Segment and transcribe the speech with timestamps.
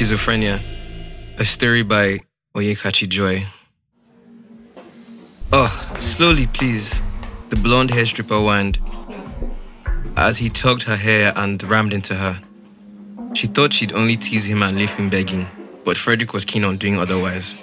[0.00, 0.58] Schizophrenia,
[1.36, 2.20] a story by
[2.54, 3.44] Oyekachi Joy.
[5.52, 6.98] Oh, slowly, please.
[7.50, 8.78] The blonde hair stripper whined
[10.16, 12.40] as he tugged her hair and rammed into her.
[13.34, 15.46] She thought she'd only tease him and leave him begging,
[15.84, 17.54] but Frederick was keen on doing otherwise.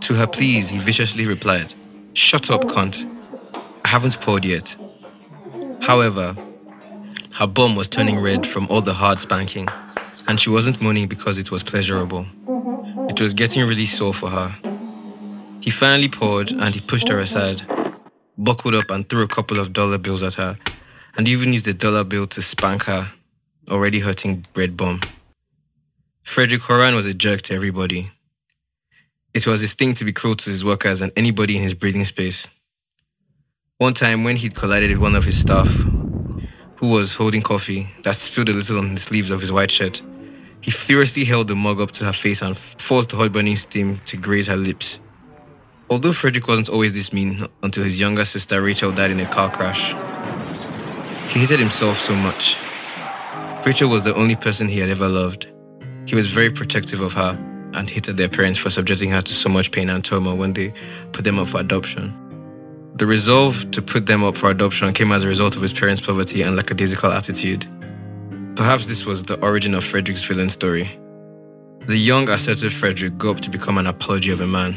[0.00, 1.72] To her pleas, he viciously replied,
[2.12, 3.10] Shut up, cunt.
[3.86, 4.76] I haven't poured yet.
[5.80, 6.36] However,
[7.36, 9.66] her bum was turning red from all the hard spanking,
[10.26, 12.26] and she wasn't moaning because it was pleasurable.
[12.46, 13.10] Mm-hmm.
[13.10, 14.54] It was getting really sore for her.
[15.60, 17.62] He finally poured and he pushed her aside,
[18.36, 20.58] buckled up and threw a couple of dollar bills at her,
[21.16, 23.10] and even used a dollar bill to spank her
[23.70, 25.00] already hurting bread bum.
[26.22, 28.10] Frederick Horan was a jerk to everybody.
[29.32, 32.04] It was his thing to be cruel to his workers and anybody in his breathing
[32.04, 32.46] space.
[33.78, 35.68] One time, when he'd collided with one of his staff,
[36.76, 40.00] who was holding coffee that spilled a little on the sleeves of his white shirt,
[40.64, 44.00] he furiously held the mug up to her face and forced the hot burning steam
[44.06, 44.98] to graze her lips.
[45.90, 49.50] Although Frederick wasn't always this mean until his younger sister Rachel died in a car
[49.50, 49.90] crash,
[51.30, 52.56] he hated himself so much.
[53.66, 55.52] Rachel was the only person he had ever loved.
[56.06, 57.38] He was very protective of her
[57.74, 60.72] and hated their parents for subjecting her to so much pain and trauma when they
[61.12, 62.18] put them up for adoption.
[62.94, 66.00] The resolve to put them up for adoption came as a result of his parents'
[66.00, 67.66] poverty and lackadaisical attitude.
[68.56, 70.88] Perhaps this was the origin of Frederick's villain story.
[71.86, 74.76] The young, assertive Frederick grew up to become an apology of a man.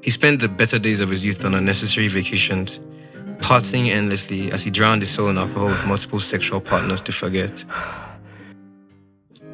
[0.00, 2.78] He spent the better days of his youth on unnecessary vacations,
[3.38, 7.64] partying endlessly as he drowned his soul in alcohol with multiple sexual partners to forget.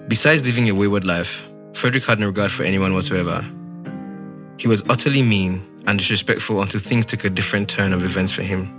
[0.09, 1.43] Besides living a wayward life,
[1.73, 3.43] Frederick had no regard for anyone whatsoever.
[4.59, 8.43] He was utterly mean and disrespectful until things took a different turn of events for
[8.43, 8.75] him.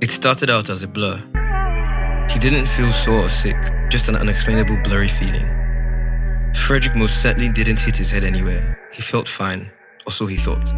[0.00, 1.20] It started out as a blur.
[2.30, 3.56] He didn't feel sore or sick,
[3.88, 5.48] just an unexplainable blurry feeling.
[6.54, 8.78] Frederick most certainly didn't hit his head anywhere.
[8.92, 9.70] He felt fine,
[10.06, 10.72] or so he thought.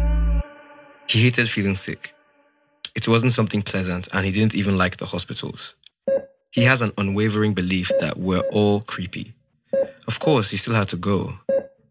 [1.07, 2.15] He hated feeling sick.
[2.95, 5.75] It wasn't something pleasant, and he didn't even like the hospitals.
[6.49, 9.33] He has an unwavering belief that we're all creepy.
[10.07, 11.39] Of course, he still had to go.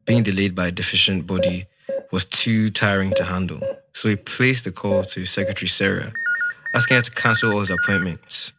[0.04, 1.66] Being delayed by a deficient body
[2.10, 3.60] was too tiring to handle,
[3.92, 6.12] so he placed a call to Secretary Sarah,
[6.74, 8.52] asking her to cancel all his appointments,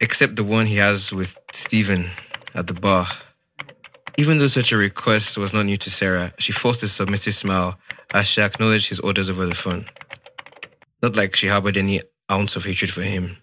[0.00, 2.10] except the one he has with Stephen
[2.54, 3.06] at the bar.
[4.18, 7.78] Even though such a request was not new to Sarah, she forced a submissive smile
[8.12, 9.88] as she acknowledged his orders over the phone.
[11.02, 13.36] Not like she harbored any ounce of hatred for him.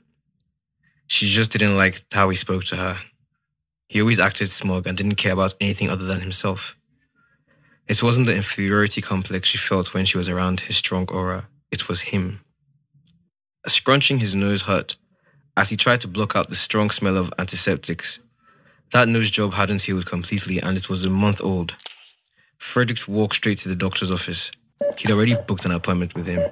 [1.07, 2.97] She just didn't like how he spoke to her.
[3.87, 6.75] He always acted smug and didn't care about anything other than himself.
[7.87, 11.87] It wasn't the inferiority complex she felt when she was around his strong aura, it
[11.87, 12.41] was him.
[13.65, 14.97] Scrunching his nose hurt
[15.57, 18.19] as he tried to block out the strong smell of antiseptics.
[18.93, 21.75] That nose job hadn't healed completely and it was a month old.
[22.59, 24.51] Frederick walked straight to the doctor's office.
[24.97, 26.51] He'd already booked an appointment with him.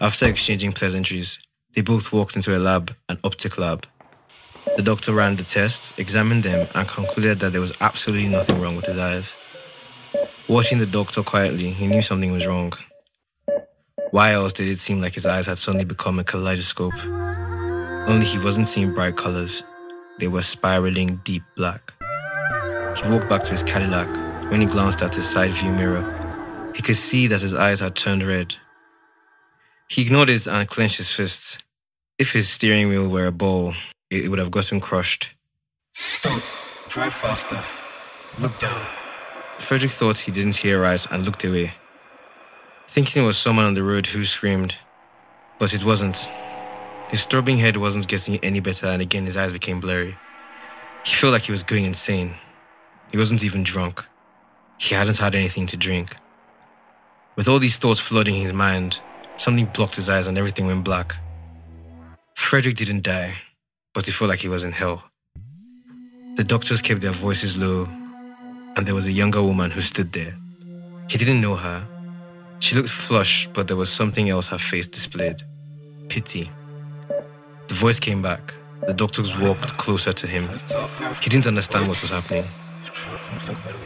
[0.00, 1.38] After exchanging pleasantries,
[1.74, 3.86] they both walked into a lab, an optic lab.
[4.76, 8.76] The doctor ran the tests, examined them, and concluded that there was absolutely nothing wrong
[8.76, 9.34] with his eyes.
[10.48, 12.72] Watching the doctor quietly, he knew something was wrong.
[14.12, 16.94] Why else did it seem like his eyes had suddenly become a kaleidoscope?
[18.08, 19.62] Only he wasn't seeing bright colors.
[20.18, 21.92] They were spiraling deep black.
[22.96, 24.08] He walked back to his Cadillac.
[24.50, 27.94] When he glanced at his side view mirror, he could see that his eyes had
[27.94, 28.56] turned red.
[29.90, 31.58] He ignored it and clenched his fists.
[32.18, 33.74] If his steering wheel were a ball,
[34.10, 35.28] it would have gotten crushed.
[35.92, 36.42] Stop.
[36.88, 37.62] Drive faster.
[38.38, 38.86] Look down.
[39.58, 41.74] Frederick thought he didn't hear right and looked away,
[42.86, 44.78] thinking it was someone on the road who screamed.
[45.58, 46.28] But it wasn't.
[47.10, 50.16] His throbbing head wasn't getting any better, and again his eyes became blurry.
[51.04, 52.34] He felt like he was going insane.
[53.10, 54.04] He wasn't even drunk.
[54.78, 56.14] He hadn't had anything to drink.
[57.36, 59.00] With all these thoughts flooding his mind,
[59.38, 61.16] something blocked his eyes and everything went black.
[62.34, 63.34] Frederick didn't die,
[63.94, 65.02] but he felt like he was in hell.
[66.36, 67.88] The doctors kept their voices low
[68.76, 70.36] and there was a younger woman who stood there.
[71.08, 71.86] He didn't know her.
[72.60, 75.42] She looked flushed, but there was something else her face displayed
[76.08, 76.50] pity.
[77.68, 78.54] The voice came back.
[78.86, 80.48] The doctors walked closer to him.
[81.20, 82.46] He didn't understand what was happening.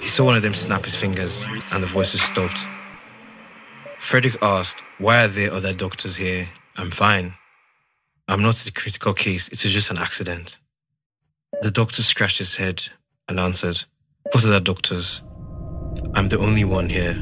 [0.00, 2.58] He saw one of them snap his fingers, and the voices stopped.
[3.99, 6.49] Frederick asked, Why are there other doctors here?
[6.76, 7.34] I'm fine.
[8.29, 10.58] I'm not a critical case, it was just an accident.
[11.61, 12.84] The doctor scratched his head
[13.29, 13.84] and answered,
[14.31, 15.23] what other doctors?
[16.14, 17.14] I'm the only one here.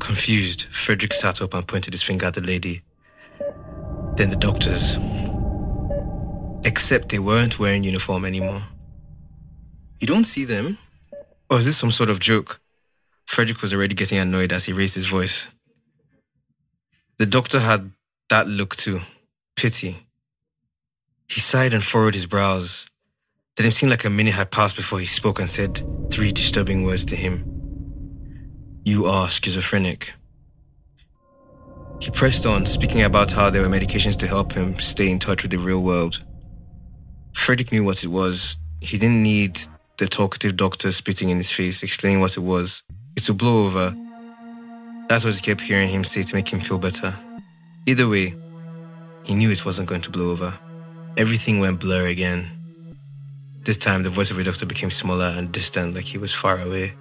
[0.00, 2.82] Confused, Frederick sat up and pointed his finger at the lady.
[4.16, 4.96] Then the doctors.
[6.64, 8.62] Except they weren't wearing uniform anymore.
[10.00, 10.78] You don't see them?
[11.50, 12.60] Or is this some sort of joke?
[13.26, 15.48] Frederick was already getting annoyed as he raised his voice.
[17.18, 17.92] The doctor had
[18.28, 19.00] that look too
[19.56, 20.06] pity.
[21.28, 22.86] He sighed and furrowed his brows.
[23.56, 26.84] Then it seemed like a minute had passed before he spoke and said three disturbing
[26.84, 27.44] words to him
[28.84, 30.14] You are schizophrenic.
[32.00, 35.42] He pressed on, speaking about how there were medications to help him stay in touch
[35.42, 36.24] with the real world.
[37.32, 38.56] Frederick knew what it was.
[38.80, 39.60] He didn't need
[39.98, 42.82] the talkative doctor spitting in his face, explaining what it was.
[43.16, 43.94] It a blow over.
[45.08, 47.14] That's what he kept hearing him say to make him feel better.
[47.86, 48.34] Either way,
[49.24, 50.54] he knew it wasn't going to blow over.
[51.16, 52.50] Everything went blur again.
[53.64, 56.60] This time, the voice of the doctor became smaller and distant, like he was far
[56.60, 56.94] away.